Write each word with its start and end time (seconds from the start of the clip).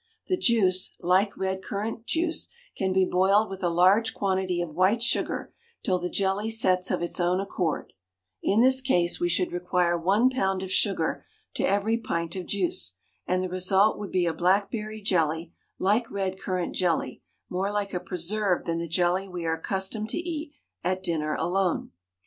The 0.25 0.35
juice, 0.35 0.95
like 1.01 1.37
red 1.37 1.61
currant 1.61 2.07
juice, 2.07 2.49
can 2.75 2.91
be 2.91 3.05
boiled 3.05 3.51
with 3.51 3.61
a 3.61 3.69
large 3.69 4.15
quantity 4.15 4.59
of 4.59 4.73
white 4.73 5.03
sugar 5.03 5.53
till 5.83 5.99
the 5.99 6.09
jelly 6.09 6.49
sets 6.49 6.89
of 6.89 7.03
its 7.03 7.19
own 7.19 7.39
accord; 7.39 7.93
in 8.41 8.61
this 8.61 8.81
case 8.81 9.19
we 9.19 9.29
should 9.29 9.51
require 9.51 9.95
one 9.99 10.31
pound 10.31 10.63
of 10.63 10.71
sugar 10.71 11.23
to 11.53 11.63
every 11.65 11.99
pint 11.99 12.35
of 12.35 12.47
juice, 12.47 12.93
and 13.27 13.43
the 13.43 13.49
result 13.49 13.99
would 13.99 14.11
be 14.11 14.25
a 14.25 14.33
blackberry 14.33 15.03
jelly 15.03 15.53
like 15.77 16.09
red 16.09 16.39
currant 16.39 16.73
jelly, 16.75 17.21
more 17.47 17.71
like 17.71 17.93
a 17.93 17.99
preserve 17.99 18.65
than 18.65 18.79
the 18.79 18.87
jelly 18.87 19.27
we 19.27 19.45
are 19.45 19.57
accustomed 19.59 20.09
to 20.09 20.17
eat 20.17 20.51
at 20.83 21.03
dinner 21.03 21.35
alone. 21.35 21.91